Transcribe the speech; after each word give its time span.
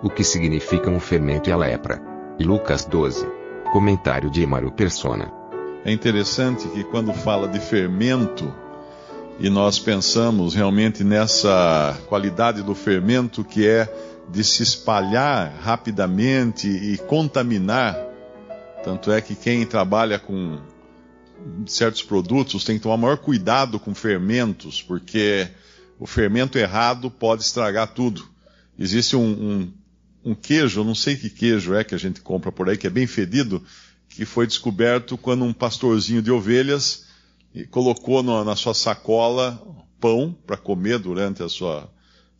O 0.00 0.08
que 0.08 0.22
significam 0.22 0.96
o 0.96 1.00
fermento 1.00 1.50
e 1.50 1.52
a 1.52 1.56
lepra? 1.56 2.00
Lucas 2.38 2.84
12. 2.84 3.26
Comentário 3.72 4.30
de 4.30 4.42
Emaro 4.42 4.70
Persona. 4.70 5.32
É 5.84 5.90
interessante 5.90 6.68
que 6.68 6.84
quando 6.84 7.12
fala 7.12 7.48
de 7.48 7.58
fermento, 7.58 8.54
e 9.40 9.50
nós 9.50 9.80
pensamos 9.80 10.54
realmente 10.54 11.02
nessa 11.02 11.98
qualidade 12.06 12.62
do 12.62 12.76
fermento 12.76 13.42
que 13.42 13.66
é 13.66 13.92
de 14.30 14.44
se 14.44 14.62
espalhar 14.62 15.52
rapidamente 15.60 16.68
e 16.68 16.96
contaminar. 16.98 17.96
Tanto 18.84 19.10
é 19.10 19.20
que 19.20 19.34
quem 19.34 19.66
trabalha 19.66 20.16
com 20.16 20.60
certos 21.66 22.04
produtos 22.04 22.64
tem 22.64 22.76
que 22.76 22.82
tomar 22.84 22.96
maior 22.96 23.18
cuidado 23.18 23.80
com 23.80 23.92
fermentos, 23.96 24.80
porque 24.80 25.48
o 25.98 26.06
fermento 26.06 26.56
errado 26.56 27.10
pode 27.10 27.42
estragar 27.42 27.88
tudo. 27.88 28.28
Existe 28.78 29.16
um, 29.16 29.26
um, 29.26 29.72
um 30.24 30.34
queijo, 30.34 30.80
eu 30.80 30.84
não 30.84 30.94
sei 30.94 31.16
que 31.16 31.30
queijo 31.30 31.74
é 31.74 31.84
que 31.84 31.94
a 31.94 31.98
gente 31.98 32.20
compra 32.20 32.50
por 32.50 32.68
aí, 32.68 32.76
que 32.76 32.86
é 32.86 32.90
bem 32.90 33.06
fedido, 33.06 33.62
que 34.08 34.24
foi 34.24 34.46
descoberto 34.46 35.16
quando 35.16 35.44
um 35.44 35.52
pastorzinho 35.52 36.22
de 36.22 36.30
ovelhas 36.30 37.06
colocou 37.70 38.22
no, 38.22 38.44
na 38.44 38.54
sua 38.54 38.74
sacola 38.74 39.60
pão 40.00 40.36
para 40.46 40.56
comer 40.56 40.98
durante 40.98 41.42
a 41.42 41.48
sua 41.48 41.90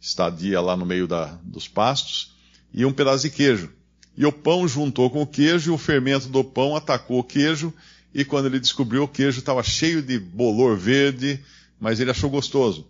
estadia 0.00 0.60
lá 0.60 0.76
no 0.76 0.86
meio 0.86 1.08
da, 1.08 1.38
dos 1.42 1.66
pastos 1.66 2.36
e 2.72 2.84
um 2.84 2.92
pedaço 2.92 3.24
de 3.24 3.30
queijo. 3.30 3.70
E 4.16 4.26
o 4.26 4.32
pão 4.32 4.66
juntou 4.66 5.10
com 5.10 5.22
o 5.22 5.26
queijo 5.26 5.70
e 5.70 5.74
o 5.74 5.78
fermento 5.78 6.28
do 6.28 6.44
pão 6.44 6.76
atacou 6.76 7.20
o 7.20 7.24
queijo 7.24 7.72
e 8.14 8.24
quando 8.24 8.46
ele 8.46 8.60
descobriu 8.60 9.04
o 9.04 9.08
queijo 9.08 9.38
estava 9.38 9.62
cheio 9.62 10.02
de 10.02 10.18
bolor 10.18 10.76
verde, 10.76 11.40
mas 11.80 12.00
ele 12.00 12.10
achou 12.10 12.30
gostoso. 12.30 12.86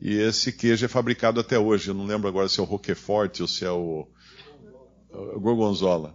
E 0.00 0.14
esse 0.14 0.52
queijo 0.52 0.84
é 0.84 0.88
fabricado 0.88 1.40
até 1.40 1.58
hoje. 1.58 1.88
Eu 1.88 1.94
não 1.94 2.06
lembro 2.06 2.28
agora 2.28 2.48
se 2.48 2.60
é 2.60 2.62
o 2.62 2.66
Roquefort 2.66 3.40
ou 3.40 3.48
se 3.48 3.64
é 3.64 3.70
o, 3.70 4.06
o 4.06 4.08
Gorgonzola. 5.38 6.14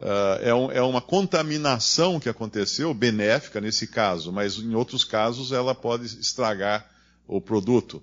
Uh, 0.00 0.42
é, 0.42 0.54
um, 0.54 0.72
é, 0.72 0.82
uma 0.82 1.00
contaminação 1.00 2.18
que 2.18 2.28
aconteceu, 2.28 2.92
benéfica 2.92 3.60
nesse 3.60 3.86
caso, 3.86 4.32
mas 4.32 4.58
em 4.58 4.74
outros 4.74 5.04
casos 5.04 5.52
ela 5.52 5.74
pode 5.74 6.06
estragar 6.18 6.90
o 7.26 7.40
produto. 7.40 8.02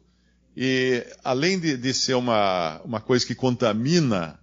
E 0.56 1.06
além 1.24 1.60
de, 1.60 1.76
de 1.76 1.94
ser 1.94 2.14
uma, 2.14 2.80
uma 2.86 3.02
coisa 3.02 3.26
que 3.26 3.36
contamina 3.36 4.40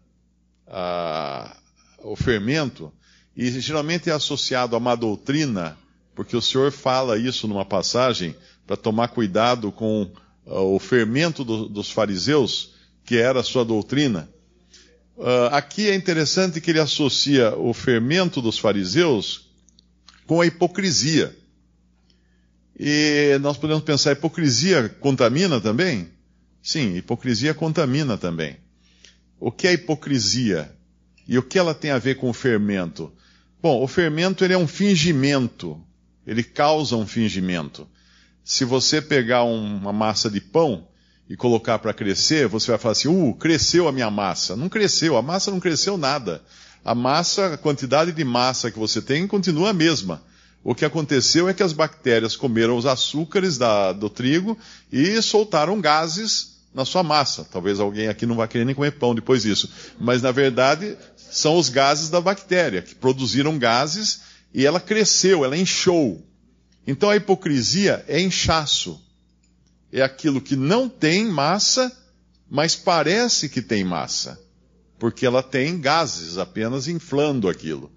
uh, 0.67 1.57
o 2.03 2.15
fermento, 2.15 2.93
e 3.35 3.51
geralmente 3.61 4.11
é 4.11 4.13
associado 4.13 4.77
a 4.77 4.79
uma 4.79 4.95
doutrina, 4.95 5.79
porque 6.15 6.37
o 6.37 6.43
Senhor 6.43 6.71
fala 6.73 7.19
isso 7.19 7.49
numa 7.49 7.65
passagem, 7.65 8.37
para 8.67 8.77
tomar 8.77 9.09
cuidado 9.09 9.73
com 9.73 10.11
uh, 10.45 10.75
o 10.75 10.79
fermento 10.79 11.45
do, 11.45 11.69
dos 11.69 11.91
fariseus, 11.91 12.75
que 13.05 13.17
era 13.17 13.41
a 13.41 13.45
sua 13.45 13.65
doutrina. 13.65 14.29
Uh, 15.17 15.49
aqui 15.51 15.89
é 15.89 15.95
interessante 15.95 16.61
que 16.61 16.71
ele 16.71 16.79
associa 16.79 17.57
o 17.57 17.73
fermento 17.73 18.43
dos 18.43 18.59
fariseus 18.59 19.49
com 20.27 20.43
a 20.43 20.47
hipocrisia. 20.47 21.35
E 22.79 23.39
nós 23.41 23.57
podemos 23.57 23.83
pensar, 23.83 24.13
hipocrisia 24.13 24.91
contamina 25.01 25.59
também? 25.59 26.11
Sim, 26.63 26.97
hipocrisia 26.97 27.55
contamina 27.55 28.19
também. 28.19 28.59
O 29.41 29.51
que 29.51 29.67
é 29.67 29.73
hipocrisia? 29.73 30.71
E 31.27 31.39
o 31.39 31.43
que 31.43 31.59
ela 31.59 31.75
tem 31.75 31.91
a 31.91 31.99
ver 31.99 32.17
com 32.17 32.29
o 32.29 32.35
fermento? 32.35 33.11
Bom, 33.63 33.83
o 33.83 33.89
fermento 33.89 34.45
ele 34.45 34.53
é 34.53 34.59
um 34.59 34.69
fingimento. 34.69 35.83
Ele 36.27 36.43
causa 36.43 36.95
um 36.95 37.07
fingimento. 37.07 37.89
Se 38.45 38.65
você 38.65 39.01
pegar 39.01 39.45
uma 39.45 39.93
massa 39.93 40.29
de 40.29 40.41
pão 40.41 40.87
e 41.29 41.37
colocar 41.37 41.79
para 41.79 41.93
crescer, 41.93 42.47
você 42.47 42.71
vai 42.71 42.79
falar 42.79 42.93
assim: 42.93 43.09
uh, 43.09 43.35
cresceu 43.35 43.89
a 43.89 43.93
minha 43.93 44.11
massa. 44.11 44.57
Não 44.57 44.69
cresceu, 44.69 45.17
a 45.17 45.23
massa 45.23 45.51
não 45.51 45.61
cresceu 45.61 45.97
nada. 45.97 46.43
A 46.85 46.95
massa, 46.95 47.55
a 47.55 47.57
quantidade 47.57 48.13
de 48.13 48.25
massa 48.25 48.71
que 48.71 48.79
você 48.79 49.03
tem 49.03 49.27
continua 49.27 49.71
a 49.71 49.73
mesma. 49.73 50.23
O 50.63 50.75
que 50.75 50.85
aconteceu 50.85 51.49
é 51.49 51.55
que 51.55 51.63
as 51.63 51.73
bactérias 51.73 52.37
comeram 52.37 52.77
os 52.77 52.87
açúcares 52.87 53.59
da, 53.59 53.93
do 53.93 54.09
trigo 54.09 54.57
e 54.91 55.21
soltaram 55.21 55.81
gases 55.81 56.57
na 56.75 56.85
sua 56.85 57.03
massa. 57.03 57.47
Talvez 57.51 57.81
alguém 57.81 58.09
aqui 58.09 58.27
não 58.27 58.37
vá 58.37 58.47
querer 58.47 58.65
nem 58.65 58.75
comer 58.75 58.93
pão 58.93 59.15
depois 59.15 59.43
disso. 59.43 59.71
Mas 59.99 60.23
na 60.23 60.31
verdade 60.31 60.97
são 61.17 61.57
os 61.57 61.69
gases 61.69 62.09
da 62.09 62.21
bactéria 62.21 62.83
que 62.83 62.95
produziram 62.95 63.59
gases 63.59 64.23
e 64.53 64.67
ela 64.67 64.81
cresceu, 64.81 65.45
ela 65.45 65.57
inchou. 65.57 66.25
Então 66.87 67.11
a 67.11 67.17
hipocrisia 67.17 68.05
é 68.09 68.21
inchaço 68.21 69.01
é 69.97 70.03
aquilo 70.03 70.43
que 70.43 70.55
não 70.55 70.91
tem 70.91 71.25
massa, 71.25 71.91
mas 72.51 72.77
parece 72.77 73.49
que 73.49 73.63
tem 73.63 73.83
massa, 73.83 74.39
porque 74.99 75.25
ela 75.25 75.43
tem 75.43 75.81
gases 75.81 76.37
apenas 76.37 76.87
inflando 76.87 77.49
aquilo. 77.49 77.91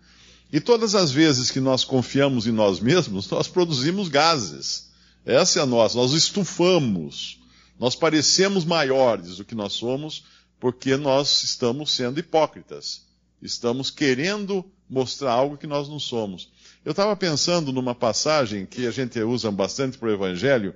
E 0.49 0.61
todas 0.61 0.95
as 0.95 1.11
vezes 1.11 1.51
que 1.51 1.59
nós 1.59 1.83
confiamos 1.83 2.47
em 2.47 2.53
nós 2.53 2.79
mesmos, 2.79 3.29
nós 3.29 3.49
produzimos 3.49 4.07
gases. 4.07 4.89
Essa 5.25 5.59
é 5.59 5.61
a 5.61 5.65
nossa, 5.65 5.97
nós 5.97 6.13
estufamos. 6.13 7.37
Nós 7.77 7.95
parecemos 7.95 8.63
maiores 8.63 9.35
do 9.35 9.43
que 9.43 9.53
nós 9.53 9.73
somos 9.73 10.23
porque 10.57 10.95
nós 10.95 11.43
estamos 11.43 11.91
sendo 11.91 12.17
hipócritas. 12.17 13.05
Estamos 13.41 13.91
querendo 13.91 14.65
mostrar 14.89 15.33
algo 15.33 15.57
que 15.57 15.67
nós 15.67 15.89
não 15.89 15.99
somos. 15.99 16.49
Eu 16.85 16.91
estava 16.91 17.13
pensando 17.15 17.73
numa 17.73 17.93
passagem 17.93 18.65
que 18.65 18.87
a 18.87 18.91
gente 18.91 19.19
usa 19.19 19.51
bastante 19.51 19.97
para 19.97 20.07
o 20.07 20.13
Evangelho, 20.13 20.73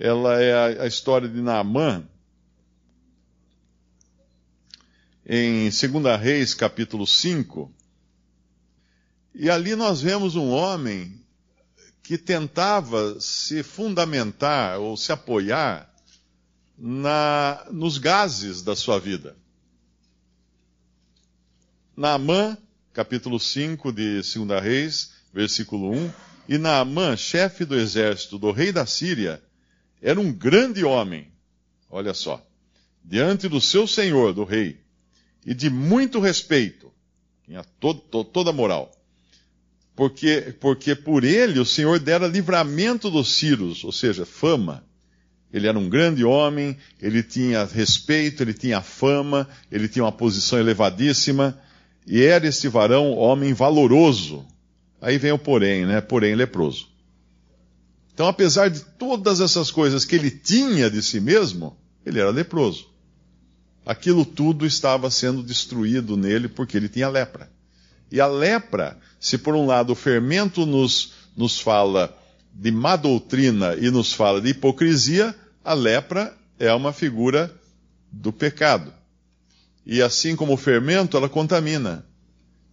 ela 0.00 0.40
é 0.40 0.80
a, 0.80 0.84
a 0.84 0.86
história 0.86 1.28
de 1.28 1.42
Naamã, 1.42 2.02
em 5.26 5.68
2 5.68 6.18
Reis, 6.18 6.54
capítulo 6.54 7.06
5. 7.06 7.70
E 9.34 9.50
ali 9.50 9.76
nós 9.76 10.00
vemos 10.00 10.36
um 10.36 10.48
homem 10.48 11.22
que 12.02 12.16
tentava 12.16 13.20
se 13.20 13.62
fundamentar 13.62 14.80
ou 14.80 14.96
se 14.96 15.12
apoiar 15.12 15.88
na, 16.78 17.66
nos 17.70 17.98
gases 17.98 18.62
da 18.62 18.74
sua 18.74 18.98
vida. 18.98 19.36
Naamã, 21.94 22.56
capítulo 22.94 23.38
5 23.38 23.92
de 23.92 24.22
2 24.22 24.62
Reis, 24.62 25.12
versículo 25.32 25.92
1. 25.92 26.12
E 26.48 26.58
Naamã, 26.58 27.18
chefe 27.18 27.66
do 27.66 27.78
exército 27.78 28.38
do 28.38 28.50
rei 28.50 28.72
da 28.72 28.86
Síria, 28.86 29.40
era 30.00 30.20
um 30.20 30.32
grande 30.32 30.84
homem, 30.84 31.28
olha 31.90 32.14
só, 32.14 32.44
diante 33.04 33.48
do 33.48 33.60
seu 33.60 33.86
senhor, 33.86 34.32
do 34.32 34.44
rei, 34.44 34.78
e 35.44 35.54
de 35.54 35.70
muito 35.70 36.20
respeito, 36.20 36.92
tinha 37.44 37.64
todo, 37.78 38.24
toda 38.24 38.50
a 38.50 38.52
moral. 38.52 38.92
Porque, 39.96 40.54
porque 40.58 40.94
por 40.94 41.24
ele 41.24 41.58
o 41.58 41.66
Senhor 41.66 41.98
dera 41.98 42.26
livramento 42.26 43.10
dos 43.10 43.34
Círios, 43.34 43.84
ou 43.84 43.92
seja, 43.92 44.24
fama. 44.24 44.82
Ele 45.52 45.66
era 45.66 45.78
um 45.78 45.88
grande 45.88 46.24
homem, 46.24 46.76
ele 47.02 47.22
tinha 47.22 47.64
respeito, 47.64 48.42
ele 48.42 48.54
tinha 48.54 48.80
fama, 48.80 49.48
ele 49.70 49.88
tinha 49.88 50.04
uma 50.04 50.12
posição 50.12 50.58
elevadíssima, 50.58 51.60
e 52.06 52.22
era 52.22 52.46
este 52.46 52.68
varão 52.68 53.12
homem 53.12 53.52
valoroso. 53.52 54.46
Aí 55.00 55.18
vem 55.18 55.32
o 55.32 55.38
porém, 55.38 55.84
né? 55.84 56.00
Porém 56.00 56.34
leproso. 56.34 56.88
Então, 58.20 58.28
apesar 58.28 58.68
de 58.68 58.80
todas 58.80 59.40
essas 59.40 59.70
coisas 59.70 60.04
que 60.04 60.14
ele 60.14 60.30
tinha 60.30 60.90
de 60.90 61.00
si 61.00 61.18
mesmo, 61.18 61.74
ele 62.04 62.20
era 62.20 62.28
leproso. 62.28 62.86
Aquilo 63.86 64.26
tudo 64.26 64.66
estava 64.66 65.10
sendo 65.10 65.42
destruído 65.42 66.18
nele 66.18 66.46
porque 66.46 66.76
ele 66.76 66.90
tinha 66.90 67.08
lepra. 67.08 67.50
E 68.12 68.20
a 68.20 68.26
lepra, 68.26 68.98
se 69.18 69.38
por 69.38 69.54
um 69.54 69.64
lado 69.64 69.94
o 69.94 69.96
fermento 69.96 70.66
nos, 70.66 71.14
nos 71.34 71.58
fala 71.58 72.14
de 72.52 72.70
má 72.70 72.94
doutrina 72.94 73.74
e 73.76 73.90
nos 73.90 74.12
fala 74.12 74.38
de 74.38 74.50
hipocrisia, 74.50 75.34
a 75.64 75.72
lepra 75.72 76.36
é 76.58 76.70
uma 76.74 76.92
figura 76.92 77.50
do 78.12 78.30
pecado. 78.30 78.92
E 79.86 80.02
assim 80.02 80.36
como 80.36 80.52
o 80.52 80.58
fermento, 80.58 81.16
ela 81.16 81.26
contamina. 81.26 82.04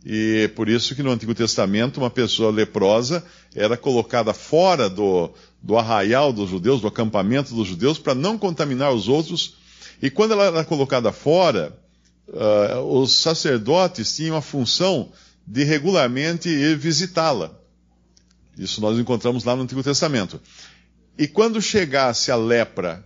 E 0.09 0.49
por 0.55 0.69
isso 0.69 0.95
que 0.95 1.03
no 1.03 1.11
Antigo 1.11 1.35
Testamento 1.35 1.97
uma 1.97 2.09
pessoa 2.09 2.49
leprosa 2.49 3.21
era 3.53 3.75
colocada 3.75 4.33
fora 4.33 4.89
do, 4.89 5.29
do 5.61 5.77
arraial 5.77 6.31
dos 6.31 6.49
judeus, 6.49 6.79
do 6.79 6.87
acampamento 6.87 7.53
dos 7.53 7.67
judeus, 7.67 7.99
para 7.99 8.15
não 8.15 8.37
contaminar 8.37 8.93
os 8.93 9.09
outros. 9.09 9.55
E 10.01 10.09
quando 10.09 10.31
ela 10.31 10.45
era 10.45 10.63
colocada 10.63 11.11
fora, 11.11 11.77
uh, 12.29 12.79
os 12.83 13.15
sacerdotes 13.15 14.15
tinham 14.15 14.37
a 14.37 14.41
função 14.41 15.11
de 15.45 15.65
regularmente 15.65 16.47
ir 16.47 16.77
visitá-la. 16.77 17.51
Isso 18.57 18.79
nós 18.79 18.97
encontramos 18.97 19.43
lá 19.43 19.57
no 19.57 19.63
Antigo 19.63 19.83
Testamento. 19.83 20.39
E 21.17 21.27
quando 21.27 21.61
chegasse 21.61 22.31
a 22.31 22.37
lepra, 22.37 23.05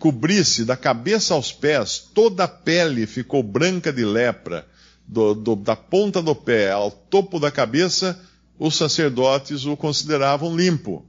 cobrisse 0.00 0.64
da 0.64 0.76
cabeça 0.76 1.34
aos 1.34 1.52
pés, 1.52 2.10
toda 2.12 2.42
a 2.42 2.48
pele 2.48 3.06
ficou 3.06 3.40
branca 3.40 3.92
de 3.92 4.04
lepra, 4.04 4.66
do, 5.06 5.34
do, 5.34 5.56
da 5.56 5.76
ponta 5.76 6.22
do 6.22 6.34
pé 6.34 6.70
ao 6.70 6.90
topo 6.90 7.38
da 7.38 7.50
cabeça, 7.50 8.18
os 8.58 8.76
sacerdotes 8.76 9.64
o 9.64 9.76
consideravam 9.76 10.56
limpo. 10.56 11.04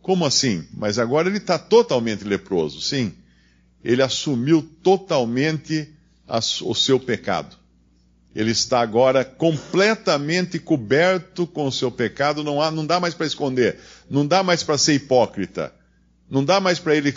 Como 0.00 0.24
assim? 0.24 0.66
Mas 0.72 0.98
agora 0.98 1.28
ele 1.28 1.38
está 1.38 1.58
totalmente 1.58 2.24
leproso, 2.24 2.80
sim. 2.80 3.12
Ele 3.84 4.02
assumiu 4.02 4.62
totalmente 4.82 5.88
a, 6.26 6.38
o 6.38 6.74
seu 6.74 6.98
pecado. 6.98 7.56
Ele 8.34 8.52
está 8.52 8.80
agora 8.80 9.24
completamente 9.24 10.58
coberto 10.58 11.46
com 11.46 11.66
o 11.66 11.72
seu 11.72 11.90
pecado, 11.90 12.44
não, 12.44 12.62
há, 12.62 12.70
não 12.70 12.86
dá 12.86 13.00
mais 13.00 13.12
para 13.12 13.26
esconder, 13.26 13.78
não 14.08 14.24
dá 14.24 14.42
mais 14.42 14.62
para 14.62 14.78
ser 14.78 14.94
hipócrita, 14.94 15.74
não 16.30 16.44
dá 16.44 16.60
mais 16.60 16.78
para 16.78 16.94
ele 16.94 17.12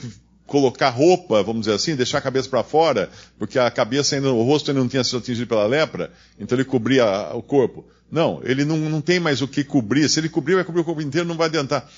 colocar 0.54 0.90
roupa, 0.90 1.42
vamos 1.42 1.62
dizer 1.62 1.74
assim, 1.74 1.96
deixar 1.96 2.20
a 2.20 2.22
cabeça 2.22 2.48
para 2.48 2.64
fora, 2.64 3.10
porque 3.40 3.58
a 3.58 3.72
cabeça 3.72 4.16
ainda, 4.16 4.32
o 4.32 4.44
rosto 4.44 4.70
ainda 4.70 4.82
não 4.82 4.88
tinha 4.88 5.04
sido 5.04 5.18
atingido 5.18 5.48
pela 5.48 5.66
lepra, 5.66 6.12
então 6.40 6.56
ele 6.56 6.64
cobria 6.64 7.04
o 7.34 7.42
corpo. 7.42 7.84
Não, 8.12 8.40
ele 8.44 8.64
não, 8.64 8.78
não 8.78 9.02
tem 9.02 9.20
mais 9.20 9.42
o 9.42 9.48
que 9.48 9.64
cobrir. 9.64 10.08
Se 10.08 10.20
ele 10.20 10.30
cobrir, 10.30 10.54
vai 10.54 10.64
cobrir 10.64 10.82
o 10.82 10.84
corpo 10.84 11.02
inteiro, 11.02 11.28
não 11.28 11.36
vai 11.36 11.48
adiantar. 11.48 11.90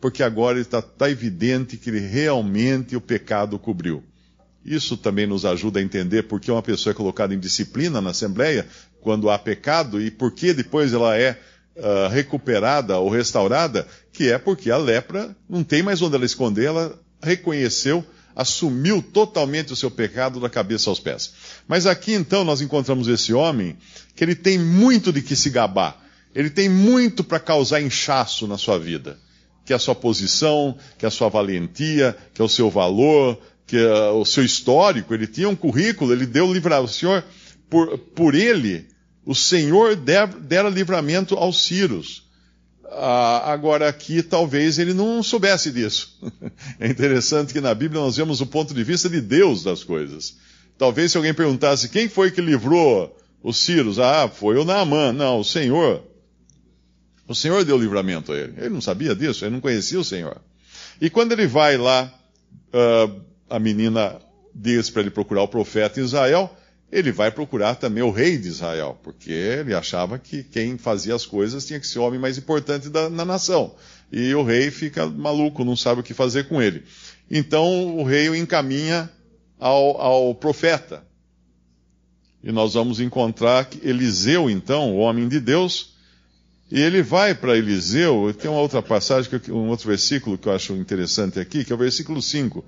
Porque 0.00 0.24
agora 0.24 0.58
está 0.58 0.82
tá 0.82 1.08
evidente 1.08 1.76
que 1.76 1.88
ele 1.88 2.00
realmente 2.00 2.96
o 2.96 3.00
pecado 3.00 3.56
cobriu. 3.60 4.02
Isso 4.64 4.96
também 4.96 5.28
nos 5.28 5.44
ajuda 5.44 5.78
a 5.78 5.82
entender 5.82 6.24
por 6.24 6.40
que 6.40 6.50
uma 6.50 6.62
pessoa 6.62 6.90
é 6.90 6.96
colocada 6.96 7.32
em 7.32 7.38
disciplina 7.38 8.00
na 8.00 8.10
Assembleia 8.10 8.66
quando 9.00 9.30
há 9.30 9.38
pecado 9.38 10.00
e 10.00 10.10
por 10.10 10.32
que 10.32 10.52
depois 10.52 10.92
ela 10.92 11.16
é 11.16 11.38
uh, 11.76 12.08
recuperada 12.10 12.98
ou 12.98 13.08
restaurada, 13.08 13.86
que 14.12 14.32
é 14.32 14.36
porque 14.36 14.68
a 14.72 14.76
lepra 14.76 15.36
não 15.48 15.62
tem 15.62 15.80
mais 15.80 16.02
onde 16.02 16.16
ela 16.16 16.24
esconder, 16.24 16.64
ela 16.64 17.03
reconheceu, 17.24 18.04
assumiu 18.36 19.02
totalmente 19.02 19.72
o 19.72 19.76
seu 19.76 19.90
pecado 19.90 20.38
da 20.38 20.48
cabeça 20.50 20.90
aos 20.90 21.00
pés. 21.00 21.32
Mas 21.66 21.86
aqui 21.86 22.12
então 22.12 22.44
nós 22.44 22.60
encontramos 22.60 23.08
esse 23.08 23.32
homem 23.32 23.76
que 24.14 24.22
ele 24.22 24.34
tem 24.34 24.58
muito 24.58 25.12
de 25.12 25.22
que 25.22 25.34
se 25.34 25.50
gabar, 25.50 26.00
ele 26.34 26.50
tem 26.50 26.68
muito 26.68 27.24
para 27.24 27.40
causar 27.40 27.80
inchaço 27.80 28.46
na 28.46 28.58
sua 28.58 28.78
vida 28.78 29.18
que 29.64 29.72
é 29.72 29.76
a 29.76 29.78
sua 29.78 29.94
posição, 29.94 30.76
que 30.98 31.04
é 31.04 31.08
a 31.08 31.10
sua 31.10 31.28
valentia, 31.28 32.16
que 32.34 32.42
é 32.42 32.44
o 32.44 32.48
seu 32.48 32.68
valor, 32.68 33.38
que 33.66 33.76
uh, 33.76 34.12
o 34.14 34.24
seu 34.24 34.44
histórico, 34.44 35.14
ele 35.14 35.26
tinha 35.26 35.48
um 35.48 35.56
currículo, 35.56 36.12
ele 36.12 36.26
deu 36.26 36.52
livramento. 36.52 36.84
O 36.84 36.88
Senhor, 36.88 37.24
por, 37.70 37.98
por 37.98 38.34
ele, 38.34 38.86
o 39.24 39.34
Senhor 39.34 39.96
der, 39.96 40.28
dera 40.28 40.68
livramento 40.68 41.34
aos 41.34 41.64
Círios. 41.64 42.23
Uh, 42.94 43.42
agora 43.46 43.88
aqui 43.88 44.22
talvez 44.22 44.78
ele 44.78 44.94
não 44.94 45.20
soubesse 45.20 45.72
disso. 45.72 46.16
é 46.78 46.86
interessante 46.86 47.52
que 47.52 47.60
na 47.60 47.74
Bíblia 47.74 48.00
nós 48.00 48.16
vemos 48.16 48.40
o 48.40 48.46
ponto 48.46 48.72
de 48.72 48.84
vista 48.84 49.08
de 49.08 49.20
Deus 49.20 49.64
das 49.64 49.82
coisas. 49.82 50.36
Talvez 50.78 51.10
se 51.10 51.16
alguém 51.16 51.34
perguntasse 51.34 51.88
quem 51.88 52.08
foi 52.08 52.30
que 52.30 52.40
livrou 52.40 53.16
os 53.42 53.56
Círios, 53.56 53.98
ah, 53.98 54.28
foi 54.28 54.56
o 54.56 54.64
Naamã. 54.64 55.12
Não, 55.12 55.40
o 55.40 55.44
Senhor. 55.44 56.04
O 57.26 57.34
Senhor 57.34 57.64
deu 57.64 57.76
livramento 57.76 58.32
a 58.32 58.36
ele. 58.36 58.54
Ele 58.58 58.68
não 58.68 58.80
sabia 58.80 59.14
disso, 59.14 59.44
ele 59.44 59.54
não 59.54 59.60
conhecia 59.60 59.98
o 59.98 60.04
Senhor. 60.04 60.40
E 61.00 61.10
quando 61.10 61.32
ele 61.32 61.48
vai 61.48 61.76
lá, 61.76 62.12
uh, 62.72 63.20
a 63.50 63.58
menina 63.58 64.20
diz 64.54 64.88
para 64.88 65.02
ele 65.02 65.10
procurar 65.10 65.42
o 65.42 65.48
profeta 65.48 66.00
Israel, 66.00 66.54
ele 66.94 67.10
vai 67.10 67.28
procurar 67.28 67.74
também 67.74 68.04
o 68.04 68.12
rei 68.12 68.38
de 68.38 68.46
Israel, 68.46 68.96
porque 69.02 69.32
ele 69.32 69.74
achava 69.74 70.16
que 70.16 70.44
quem 70.44 70.78
fazia 70.78 71.12
as 71.12 71.26
coisas 71.26 71.66
tinha 71.66 71.80
que 71.80 71.88
ser 71.88 71.98
o 71.98 72.04
homem 72.04 72.20
mais 72.20 72.38
importante 72.38 72.88
da, 72.88 73.10
na 73.10 73.24
nação. 73.24 73.74
E 74.12 74.32
o 74.32 74.44
rei 74.44 74.70
fica 74.70 75.04
maluco, 75.04 75.64
não 75.64 75.74
sabe 75.74 76.00
o 76.00 76.04
que 76.04 76.14
fazer 76.14 76.44
com 76.44 76.62
ele. 76.62 76.84
Então 77.28 77.96
o 77.96 78.04
rei 78.04 78.28
o 78.28 78.36
encaminha 78.36 79.10
ao, 79.58 80.00
ao 80.00 80.34
profeta. 80.36 81.02
E 82.44 82.52
nós 82.52 82.74
vamos 82.74 83.00
encontrar 83.00 83.68
Eliseu, 83.82 84.48
então, 84.48 84.94
o 84.94 84.98
homem 84.98 85.26
de 85.26 85.40
Deus, 85.40 85.94
e 86.70 86.80
ele 86.80 87.02
vai 87.02 87.34
para 87.34 87.58
Eliseu, 87.58 88.32
tem 88.38 88.48
uma 88.48 88.60
outra 88.60 88.80
passagem, 88.80 89.28
um 89.48 89.68
outro 89.68 89.88
versículo 89.88 90.38
que 90.38 90.48
eu 90.48 90.52
acho 90.52 90.74
interessante 90.74 91.40
aqui, 91.40 91.64
que 91.64 91.72
é 91.72 91.74
o 91.74 91.78
versículo 91.78 92.22
5. 92.22 92.64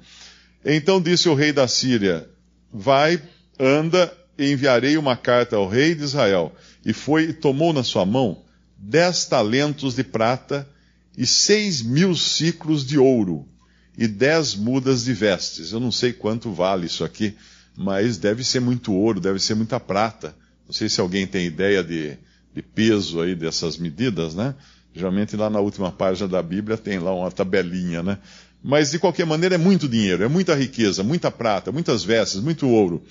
Então 0.64 1.00
disse 1.00 1.28
o 1.28 1.34
rei 1.34 1.52
da 1.52 1.68
Síria: 1.68 2.28
Vai, 2.72 3.22
anda, 3.58 4.12
e 4.38 4.52
enviarei 4.52 4.96
uma 4.96 5.16
carta 5.16 5.56
ao 5.56 5.68
rei 5.68 5.94
de 5.94 6.04
Israel. 6.04 6.54
E 6.84 6.92
foi 6.92 7.24
e 7.24 7.32
tomou 7.32 7.72
na 7.72 7.82
sua 7.82 8.04
mão 8.04 8.42
dez 8.76 9.24
talentos 9.24 9.94
de 9.94 10.04
prata 10.04 10.68
e 11.16 11.26
seis 11.26 11.82
mil 11.82 12.14
ciclos 12.14 12.84
de 12.84 12.98
ouro 12.98 13.48
e 13.96 14.06
dez 14.06 14.54
mudas 14.54 15.04
de 15.04 15.12
vestes. 15.12 15.72
Eu 15.72 15.80
não 15.80 15.90
sei 15.90 16.12
quanto 16.12 16.52
vale 16.52 16.86
isso 16.86 17.02
aqui, 17.02 17.34
mas 17.76 18.18
deve 18.18 18.44
ser 18.44 18.60
muito 18.60 18.92
ouro, 18.92 19.20
deve 19.20 19.38
ser 19.38 19.54
muita 19.54 19.80
prata. 19.80 20.34
Não 20.66 20.72
sei 20.72 20.88
se 20.88 21.00
alguém 21.00 21.26
tem 21.26 21.46
ideia 21.46 21.82
de, 21.82 22.18
de 22.54 22.62
peso 22.62 23.20
aí 23.20 23.34
dessas 23.34 23.78
medidas, 23.78 24.34
né? 24.34 24.54
Geralmente 24.94 25.36
lá 25.36 25.48
na 25.48 25.60
última 25.60 25.90
página 25.90 26.28
da 26.28 26.42
Bíblia 26.42 26.76
tem 26.76 26.98
lá 26.98 27.14
uma 27.14 27.30
tabelinha, 27.30 28.02
né? 28.02 28.18
Mas 28.62 28.90
de 28.90 28.98
qualquer 28.98 29.24
maneira 29.24 29.54
é 29.54 29.58
muito 29.58 29.88
dinheiro, 29.88 30.24
é 30.24 30.28
muita 30.28 30.54
riqueza, 30.54 31.02
muita 31.02 31.30
prata, 31.30 31.70
muitas 31.70 32.02
vestes, 32.02 32.40
muito 32.40 32.68
ouro. 32.68 33.02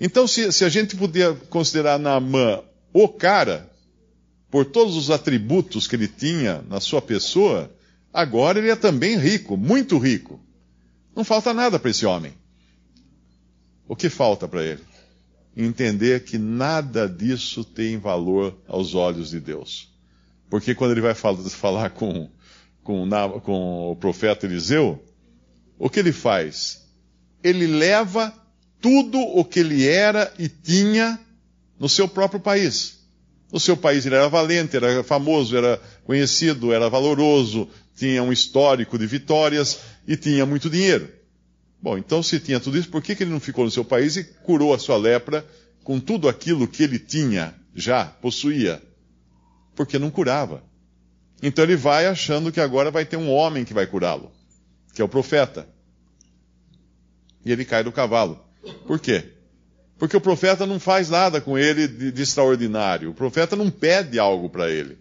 Então, 0.00 0.26
se, 0.26 0.52
se 0.52 0.64
a 0.64 0.68
gente 0.68 0.96
puder 0.96 1.34
considerar 1.48 1.98
Naamã 1.98 2.62
o 2.92 3.08
cara, 3.08 3.70
por 4.50 4.64
todos 4.64 4.96
os 4.96 5.10
atributos 5.10 5.86
que 5.86 5.96
ele 5.96 6.08
tinha 6.08 6.62
na 6.68 6.80
sua 6.80 7.00
pessoa, 7.00 7.74
agora 8.12 8.58
ele 8.58 8.70
é 8.70 8.76
também 8.76 9.16
rico, 9.16 9.56
muito 9.56 9.98
rico. 9.98 10.40
Não 11.14 11.24
falta 11.24 11.52
nada 11.54 11.78
para 11.78 11.90
esse 11.90 12.04
homem. 12.04 12.32
O 13.88 13.96
que 13.96 14.08
falta 14.08 14.46
para 14.46 14.64
ele? 14.64 14.82
Entender 15.56 16.24
que 16.24 16.36
nada 16.36 17.08
disso 17.08 17.64
tem 17.64 17.98
valor 17.98 18.58
aos 18.66 18.94
olhos 18.94 19.30
de 19.30 19.40
Deus. 19.40 19.90
Porque 20.50 20.74
quando 20.74 20.92
ele 20.92 21.00
vai 21.00 21.14
falar 21.14 21.90
com 21.90 22.30
com, 22.86 23.08
com 23.42 23.90
o 23.90 23.96
profeta 23.96 24.46
Eliseu, 24.46 25.04
o 25.76 25.90
que 25.90 25.98
ele 25.98 26.12
faz? 26.12 26.86
Ele 27.42 27.66
leva 27.66 28.32
tudo 28.80 29.18
o 29.18 29.44
que 29.44 29.60
ele 29.60 29.86
era 29.86 30.32
e 30.38 30.48
tinha 30.48 31.18
no 31.78 31.88
seu 31.88 32.08
próprio 32.08 32.40
país. 32.40 32.96
No 33.52 33.60
seu 33.60 33.76
país 33.76 34.04
ele 34.04 34.14
era 34.14 34.28
valente, 34.28 34.76
era 34.76 35.02
famoso, 35.04 35.56
era 35.56 35.80
conhecido, 36.04 36.72
era 36.72 36.88
valoroso, 36.88 37.68
tinha 37.96 38.22
um 38.22 38.32
histórico 38.32 38.98
de 38.98 39.06
vitórias 39.06 39.80
e 40.06 40.16
tinha 40.16 40.44
muito 40.44 40.68
dinheiro. 40.68 41.08
Bom, 41.80 41.96
então 41.96 42.22
se 42.22 42.40
tinha 42.40 42.58
tudo 42.58 42.78
isso, 42.78 42.88
por 42.88 43.02
que, 43.02 43.14
que 43.14 43.22
ele 43.22 43.30
não 43.30 43.40
ficou 43.40 43.64
no 43.64 43.70
seu 43.70 43.84
país 43.84 44.16
e 44.16 44.24
curou 44.24 44.74
a 44.74 44.78
sua 44.78 44.96
lepra 44.96 45.46
com 45.84 46.00
tudo 46.00 46.28
aquilo 46.28 46.66
que 46.66 46.82
ele 46.82 46.98
tinha 46.98 47.54
já, 47.74 48.06
possuía? 48.06 48.82
Porque 49.74 49.98
não 49.98 50.10
curava. 50.10 50.62
Então 51.42 51.64
ele 51.64 51.76
vai 51.76 52.06
achando 52.06 52.50
que 52.50 52.60
agora 52.60 52.90
vai 52.90 53.04
ter 53.04 53.16
um 53.16 53.30
homem 53.30 53.64
que 53.64 53.74
vai 53.74 53.86
curá-lo, 53.86 54.32
que 54.94 55.02
é 55.02 55.04
o 55.04 55.08
profeta. 55.08 55.68
E 57.44 57.52
ele 57.52 57.64
cai 57.64 57.84
do 57.84 57.92
cavalo. 57.92 58.45
Por 58.86 58.98
quê? 58.98 59.24
Porque 59.98 60.16
o 60.16 60.20
profeta 60.20 60.66
não 60.66 60.78
faz 60.78 61.08
nada 61.08 61.40
com 61.40 61.56
ele 61.56 61.88
de, 61.88 62.12
de 62.12 62.22
extraordinário. 62.22 63.10
O 63.10 63.14
profeta 63.14 63.56
não 63.56 63.70
pede 63.70 64.18
algo 64.18 64.48
para 64.48 64.70
ele. 64.70 64.98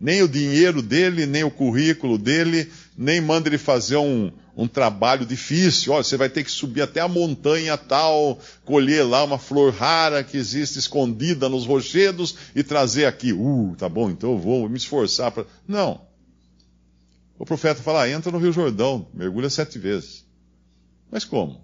Nem 0.00 0.22
o 0.22 0.28
dinheiro 0.28 0.80
dele, 0.80 1.26
nem 1.26 1.44
o 1.44 1.50
currículo 1.50 2.16
dele, 2.16 2.70
nem 2.96 3.20
manda 3.20 3.50
ele 3.50 3.58
fazer 3.58 3.98
um, 3.98 4.32
um 4.56 4.66
trabalho 4.66 5.26
difícil. 5.26 5.92
Olha, 5.92 6.02
você 6.02 6.16
vai 6.16 6.30
ter 6.30 6.42
que 6.42 6.50
subir 6.50 6.80
até 6.80 7.00
a 7.00 7.08
montanha 7.08 7.76
tal, 7.76 8.40
colher 8.64 9.04
lá 9.04 9.22
uma 9.22 9.38
flor 9.38 9.74
rara 9.74 10.24
que 10.24 10.38
existe 10.38 10.78
escondida 10.78 11.50
nos 11.50 11.66
rochedos 11.66 12.34
e 12.56 12.62
trazer 12.62 13.04
aqui. 13.04 13.30
Uh, 13.34 13.74
tá 13.76 13.90
bom, 13.90 14.08
então 14.08 14.32
eu 14.32 14.38
vou 14.38 14.66
me 14.70 14.78
esforçar 14.78 15.30
para. 15.32 15.44
Não. 15.68 16.00
O 17.38 17.44
profeta 17.44 17.82
fala: 17.82 18.04
ah, 18.04 18.10
entra 18.10 18.32
no 18.32 18.38
Rio 18.38 18.52
Jordão, 18.52 19.06
mergulha 19.12 19.50
sete 19.50 19.78
vezes. 19.78 20.24
Mas 21.10 21.26
como? 21.26 21.60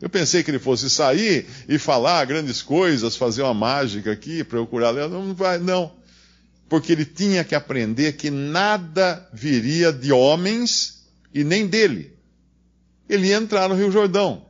Eu 0.00 0.08
pensei 0.08 0.42
que 0.44 0.50
ele 0.50 0.60
fosse 0.60 0.88
sair 0.88 1.46
e 1.68 1.76
falar 1.76 2.24
grandes 2.24 2.62
coisas, 2.62 3.16
fazer 3.16 3.42
uma 3.42 3.54
mágica 3.54 4.12
aqui 4.12 4.44
para 4.44 4.58
eu 4.58 4.66
curar. 4.66 4.94
Não 4.94 5.34
vai, 5.34 5.58
não. 5.58 5.92
Porque 6.68 6.92
ele 6.92 7.04
tinha 7.04 7.42
que 7.42 7.54
aprender 7.54 8.12
que 8.12 8.30
nada 8.30 9.26
viria 9.32 9.92
de 9.92 10.12
homens 10.12 11.02
e 11.34 11.42
nem 11.42 11.66
dele. 11.66 12.12
Ele 13.08 13.28
ia 13.28 13.36
entrar 13.36 13.68
no 13.68 13.74
Rio 13.74 13.90
Jordão. 13.90 14.46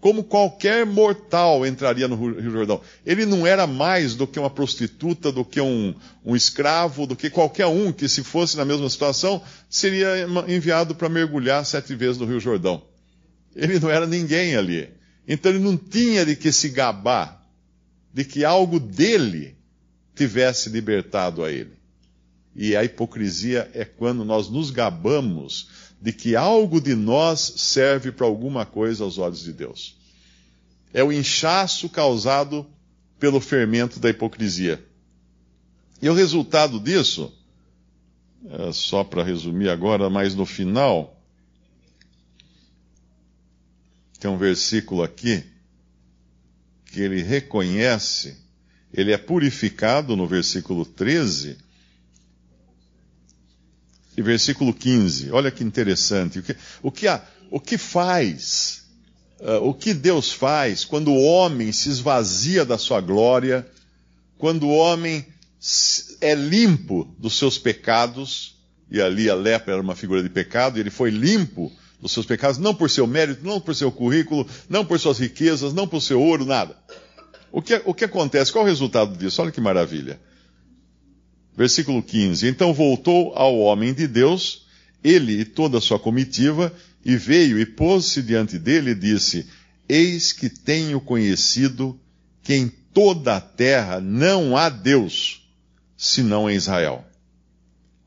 Como 0.00 0.24
qualquer 0.24 0.84
mortal 0.84 1.64
entraria 1.66 2.06
no 2.06 2.16
Rio 2.16 2.50
Jordão. 2.50 2.80
Ele 3.04 3.24
não 3.24 3.46
era 3.46 3.66
mais 3.66 4.14
do 4.14 4.26
que 4.26 4.38
uma 4.38 4.50
prostituta, 4.50 5.32
do 5.32 5.44
que 5.44 5.60
um, 5.60 5.94
um 6.24 6.36
escravo, 6.36 7.06
do 7.06 7.16
que 7.16 7.30
qualquer 7.30 7.66
um 7.66 7.92
que, 7.92 8.08
se 8.08 8.22
fosse 8.22 8.56
na 8.56 8.64
mesma 8.64 8.88
situação, 8.90 9.42
seria 9.70 10.26
enviado 10.48 10.94
para 10.94 11.08
mergulhar 11.08 11.64
sete 11.64 11.94
vezes 11.94 12.18
no 12.18 12.26
Rio 12.26 12.40
Jordão. 12.40 12.91
Ele 13.54 13.78
não 13.78 13.90
era 13.90 14.06
ninguém 14.06 14.56
ali. 14.56 14.88
Então 15.26 15.52
ele 15.52 15.60
não 15.60 15.76
tinha 15.76 16.24
de 16.24 16.36
que 16.36 16.50
se 16.50 16.68
gabar 16.68 17.42
de 18.12 18.24
que 18.24 18.44
algo 18.44 18.78
dele 18.78 19.56
tivesse 20.14 20.68
libertado 20.68 21.42
a 21.42 21.50
ele. 21.50 21.72
E 22.54 22.76
a 22.76 22.84
hipocrisia 22.84 23.70
é 23.72 23.84
quando 23.84 24.24
nós 24.24 24.50
nos 24.50 24.70
gabamos 24.70 25.68
de 26.00 26.12
que 26.12 26.36
algo 26.36 26.80
de 26.80 26.94
nós 26.94 27.54
serve 27.56 28.12
para 28.12 28.26
alguma 28.26 28.66
coisa 28.66 29.04
aos 29.04 29.16
olhos 29.16 29.42
de 29.42 29.52
Deus. 29.52 29.96
É 30.92 31.02
o 31.02 31.12
inchaço 31.12 31.88
causado 31.88 32.66
pelo 33.18 33.40
fermento 33.40 33.98
da 33.98 34.10
hipocrisia. 34.10 34.84
E 36.02 36.10
o 36.10 36.14
resultado 36.14 36.78
disso, 36.78 37.32
é 38.50 38.72
só 38.72 39.02
para 39.04 39.22
resumir 39.22 39.70
agora, 39.70 40.10
mas 40.10 40.34
no 40.34 40.44
final, 40.44 41.21
tem 44.22 44.30
um 44.30 44.38
versículo 44.38 45.02
aqui 45.02 45.42
que 46.86 47.00
ele 47.00 47.24
reconhece, 47.24 48.36
ele 48.94 49.10
é 49.10 49.18
purificado 49.18 50.14
no 50.14 50.28
versículo 50.28 50.86
13 50.86 51.56
e 54.16 54.22
versículo 54.22 54.72
15. 54.72 55.32
Olha 55.32 55.50
que 55.50 55.64
interessante. 55.64 56.38
O 56.38 56.42
que, 56.44 56.56
o 56.84 56.92
que, 56.92 57.06
o 57.50 57.58
que 57.58 57.76
faz, 57.76 58.84
uh, 59.40 59.66
o 59.68 59.74
que 59.74 59.92
Deus 59.92 60.30
faz 60.30 60.84
quando 60.84 61.10
o 61.10 61.24
homem 61.24 61.72
se 61.72 61.88
esvazia 61.88 62.64
da 62.64 62.78
sua 62.78 63.00
glória, 63.00 63.68
quando 64.38 64.68
o 64.68 64.76
homem 64.76 65.26
é 66.20 66.32
limpo 66.32 67.12
dos 67.18 67.36
seus 67.36 67.58
pecados, 67.58 68.56
e 68.88 69.02
ali 69.02 69.28
a 69.28 69.34
lepra 69.34 69.72
era 69.72 69.82
uma 69.82 69.96
figura 69.96 70.22
de 70.22 70.28
pecado, 70.28 70.78
e 70.78 70.80
ele 70.80 70.90
foi 70.90 71.10
limpo 71.10 71.72
dos 72.02 72.10
seus 72.10 72.26
pecados, 72.26 72.58
não 72.58 72.74
por 72.74 72.90
seu 72.90 73.06
mérito, 73.06 73.46
não 73.46 73.60
por 73.60 73.76
seu 73.76 73.92
currículo, 73.92 74.44
não 74.68 74.84
por 74.84 74.98
suas 74.98 75.20
riquezas, 75.20 75.72
não 75.72 75.86
por 75.86 76.02
seu 76.02 76.20
ouro, 76.20 76.44
nada. 76.44 76.76
O 77.52 77.62
que, 77.62 77.80
o 77.84 77.94
que 77.94 78.04
acontece? 78.04 78.50
Qual 78.50 78.64
o 78.64 78.66
resultado 78.66 79.16
disso? 79.16 79.40
Olha 79.40 79.52
que 79.52 79.60
maravilha. 79.60 80.20
Versículo 81.56 82.02
15: 82.02 82.48
Então 82.48 82.74
voltou 82.74 83.32
ao 83.36 83.56
homem 83.60 83.94
de 83.94 84.08
Deus, 84.08 84.66
ele 85.04 85.40
e 85.40 85.44
toda 85.44 85.78
a 85.78 85.80
sua 85.80 85.98
comitiva, 85.98 86.74
e 87.04 87.16
veio 87.16 87.60
e 87.60 87.64
pôs-se 87.64 88.20
diante 88.20 88.58
dele 88.58 88.90
e 88.90 88.96
disse: 88.96 89.46
Eis 89.88 90.32
que 90.32 90.48
tenho 90.48 91.00
conhecido 91.00 91.96
que 92.42 92.54
em 92.54 92.68
toda 92.92 93.36
a 93.36 93.40
terra 93.40 94.00
não 94.00 94.56
há 94.56 94.68
Deus, 94.68 95.48
senão 95.96 96.50
em 96.50 96.56
Israel. 96.56 97.04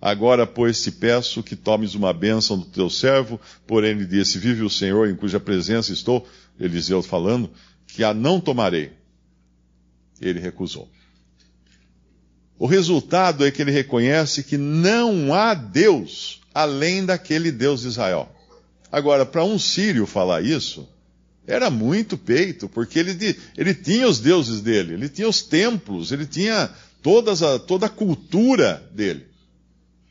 Agora, 0.01 0.45
pois, 0.45 0.81
te 0.81 0.91
peço 0.91 1.41
que 1.41 1.55
tomes 1.55 1.95
uma 1.95 2.13
bênção 2.13 2.57
do 2.57 2.65
teu 2.65 2.89
servo, 2.89 3.39
porém 3.65 3.91
ele 3.91 4.05
disse, 4.05 4.37
vive 4.37 4.61
o 4.61 4.69
Senhor 4.69 5.09
em 5.09 5.15
cuja 5.15 5.39
presença 5.39 5.91
estou, 5.91 6.27
Eliseu 6.59 7.01
falando, 7.01 7.49
que 7.87 8.03
a 8.03 8.13
não 8.13 8.39
tomarei. 8.39 8.91
Ele 10.21 10.39
recusou. 10.39 10.89
O 12.57 12.65
resultado 12.65 13.45
é 13.45 13.51
que 13.51 13.61
ele 13.61 13.71
reconhece 13.71 14.43
que 14.43 14.57
não 14.57 15.33
há 15.33 15.53
Deus 15.53 16.41
além 16.53 17.05
daquele 17.05 17.51
Deus 17.51 17.81
de 17.81 17.89
Israel. 17.89 18.31
Agora, 18.89 19.25
para 19.25 19.43
um 19.43 19.59
sírio 19.59 20.05
falar 20.05 20.41
isso, 20.41 20.87
era 21.45 21.69
muito 21.69 22.17
peito, 22.17 22.69
porque 22.69 22.97
ele, 22.97 23.37
ele 23.57 23.73
tinha 23.73 24.07
os 24.07 24.19
deuses 24.19 24.61
dele, 24.61 24.93
ele 24.93 25.09
tinha 25.09 25.27
os 25.27 25.41
templos, 25.41 26.13
ele 26.13 26.25
tinha 26.25 26.69
todas 27.03 27.43
a, 27.43 27.59
toda 27.59 27.87
a 27.87 27.89
cultura 27.89 28.89
dele. 28.93 29.25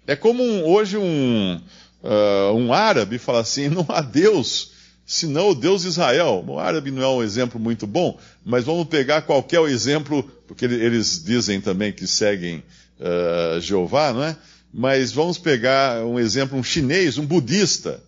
É 0.06 0.14
como 0.14 0.42
um, 0.42 0.64
hoje 0.64 0.96
um, 0.96 1.60
uh, 2.02 2.54
um 2.54 2.72
árabe 2.72 3.18
fala 3.18 3.40
assim: 3.40 3.68
não 3.70 3.86
há 3.88 4.00
Deus 4.00 4.72
senão 5.06 5.50
o 5.50 5.54
Deus 5.54 5.82
de 5.82 5.88
Israel. 5.88 6.44
O 6.46 6.58
árabe 6.58 6.90
não 6.90 7.02
é 7.02 7.08
um 7.08 7.22
exemplo 7.22 7.60
muito 7.60 7.86
bom, 7.86 8.18
mas 8.44 8.64
vamos 8.64 8.86
pegar 8.86 9.22
qualquer 9.22 9.60
exemplo, 9.62 10.22
porque 10.46 10.64
eles 10.64 11.22
dizem 11.22 11.60
também 11.60 11.92
que 11.92 12.06
seguem 12.06 12.62
uh, 12.98 13.60
Jeová, 13.60 14.12
não 14.12 14.24
é? 14.24 14.36
Mas 14.72 15.12
vamos 15.12 15.38
pegar 15.38 16.04
um 16.04 16.18
exemplo, 16.18 16.58
um 16.58 16.64
chinês, 16.64 17.16
um 17.16 17.26
budista, 17.26 18.02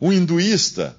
um 0.00 0.12
hinduísta 0.12 0.96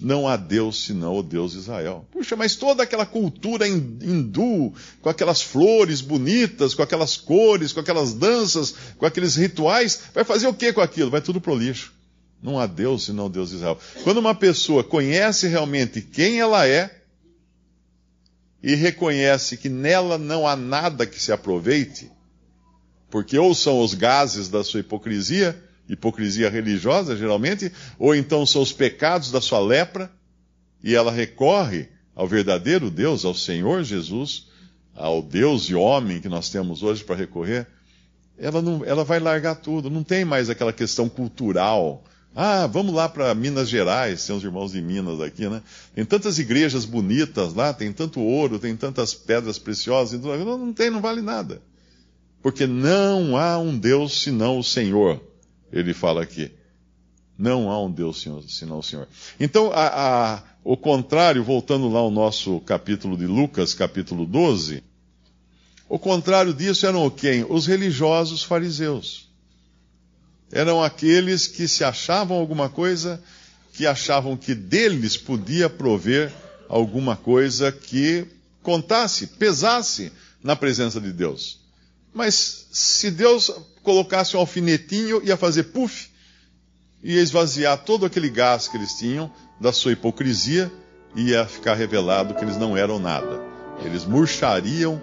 não 0.00 0.26
há 0.26 0.36
Deus 0.36 0.84
senão 0.84 1.16
o 1.16 1.22
Deus 1.22 1.52
de 1.52 1.58
Israel. 1.58 2.06
Puxa, 2.10 2.34
mas 2.34 2.56
toda 2.56 2.82
aquela 2.82 3.06
cultura 3.06 3.68
hindu, 3.68 4.72
com 5.00 5.08
aquelas 5.08 5.40
flores 5.40 6.00
bonitas, 6.00 6.74
com 6.74 6.82
aquelas 6.82 7.16
cores, 7.16 7.72
com 7.72 7.80
aquelas 7.80 8.12
danças, 8.12 8.74
com 8.98 9.06
aqueles 9.06 9.36
rituais, 9.36 10.00
vai 10.12 10.24
fazer 10.24 10.46
o 10.48 10.54
que 10.54 10.72
com 10.72 10.80
aquilo? 10.80 11.10
Vai 11.10 11.20
tudo 11.20 11.40
pro 11.40 11.54
lixo. 11.54 11.92
Não 12.42 12.58
há 12.58 12.66
Deus 12.66 13.04
senão 13.04 13.26
o 13.26 13.30
Deus 13.30 13.50
de 13.50 13.56
Israel. 13.56 13.78
Quando 14.02 14.18
uma 14.18 14.34
pessoa 14.34 14.82
conhece 14.82 15.46
realmente 15.46 16.02
quem 16.02 16.40
ela 16.40 16.66
é 16.66 17.02
e 18.60 18.74
reconhece 18.74 19.56
que 19.56 19.68
nela 19.68 20.18
não 20.18 20.46
há 20.46 20.56
nada 20.56 21.06
que 21.06 21.22
se 21.22 21.30
aproveite, 21.30 22.10
porque 23.08 23.38
ou 23.38 23.54
são 23.54 23.80
os 23.80 23.94
gases 23.94 24.48
da 24.48 24.64
sua 24.64 24.80
hipocrisia, 24.80 25.62
hipocrisia 25.88 26.48
religiosa, 26.48 27.16
geralmente, 27.16 27.72
ou 27.98 28.14
então 28.14 28.46
são 28.46 28.62
os 28.62 28.72
pecados 28.72 29.30
da 29.30 29.40
sua 29.40 29.60
lepra, 29.60 30.10
e 30.82 30.94
ela 30.94 31.12
recorre 31.12 31.88
ao 32.14 32.26
verdadeiro 32.26 32.90
Deus, 32.90 33.24
ao 33.24 33.34
Senhor 33.34 33.82
Jesus, 33.82 34.48
ao 34.94 35.22
Deus 35.22 35.64
e 35.64 35.74
homem 35.74 36.20
que 36.20 36.28
nós 36.28 36.50
temos 36.50 36.82
hoje 36.82 37.02
para 37.04 37.16
recorrer, 37.16 37.66
ela, 38.38 38.60
não, 38.60 38.84
ela 38.84 39.04
vai 39.04 39.20
largar 39.20 39.56
tudo, 39.56 39.90
não 39.90 40.02
tem 40.02 40.24
mais 40.24 40.50
aquela 40.50 40.72
questão 40.72 41.08
cultural. 41.08 42.02
Ah, 42.34 42.66
vamos 42.66 42.94
lá 42.94 43.08
para 43.08 43.34
Minas 43.34 43.68
Gerais, 43.68 44.26
tem 44.26 44.34
os 44.34 44.42
irmãos 44.42 44.72
de 44.72 44.80
Minas 44.80 45.20
aqui, 45.20 45.48
né? 45.48 45.62
Tem 45.94 46.04
tantas 46.04 46.38
igrejas 46.38 46.84
bonitas 46.84 47.54
lá, 47.54 47.74
tem 47.74 47.92
tanto 47.92 48.20
ouro, 48.20 48.58
tem 48.58 48.74
tantas 48.74 49.12
pedras 49.14 49.58
preciosas, 49.58 50.18
não, 50.20 50.58
não 50.58 50.72
tem, 50.72 50.90
não 50.90 51.00
vale 51.00 51.20
nada. 51.20 51.60
Porque 52.42 52.66
não 52.66 53.36
há 53.36 53.58
um 53.58 53.78
Deus 53.78 54.22
senão 54.22 54.58
o 54.58 54.64
Senhor 54.64 55.20
ele 55.72 55.94
fala 55.94 56.22
aqui. 56.22 56.50
Não 57.38 57.70
há 57.70 57.82
um 57.82 57.90
Deus 57.90 58.24
senão 58.48 58.78
o 58.78 58.82
Senhor. 58.82 59.08
Então, 59.40 59.72
a, 59.72 60.34
a, 60.34 60.42
o 60.62 60.76
contrário, 60.76 61.42
voltando 61.42 61.88
lá 61.88 62.00
ao 62.00 62.10
nosso 62.10 62.60
capítulo 62.60 63.16
de 63.16 63.26
Lucas, 63.26 63.74
capítulo 63.74 64.26
12, 64.26 64.82
o 65.88 65.98
contrário 65.98 66.52
disso 66.52 66.86
eram 66.86 67.08
quem? 67.10 67.44
Os 67.48 67.66
religiosos 67.66 68.42
fariseus. 68.42 69.28
Eram 70.52 70.82
aqueles 70.82 71.46
que 71.46 71.66
se 71.66 71.82
achavam 71.82 72.36
alguma 72.36 72.68
coisa, 72.68 73.22
que 73.72 73.86
achavam 73.86 74.36
que 74.36 74.54
deles 74.54 75.16
podia 75.16 75.68
prover 75.70 76.32
alguma 76.68 77.16
coisa 77.16 77.72
que 77.72 78.26
contasse, 78.62 79.26
pesasse 79.26 80.12
na 80.42 80.54
presença 80.54 81.00
de 81.00 81.12
Deus. 81.12 81.61
Mas 82.12 82.66
se 82.72 83.10
Deus 83.10 83.50
colocasse 83.82 84.36
um 84.36 84.40
alfinetinho, 84.40 85.22
ia 85.24 85.36
fazer 85.36 85.64
puff, 85.64 86.10
ia 87.02 87.20
esvaziar 87.20 87.84
todo 87.84 88.06
aquele 88.06 88.28
gás 88.28 88.68
que 88.68 88.76
eles 88.76 88.94
tinham 88.94 89.30
da 89.60 89.72
sua 89.72 89.92
hipocrisia 89.92 90.70
ia 91.14 91.46
ficar 91.46 91.74
revelado 91.74 92.34
que 92.34 92.44
eles 92.44 92.56
não 92.56 92.76
eram 92.76 92.98
nada. 92.98 93.40
Eles 93.84 94.04
murchariam 94.04 95.00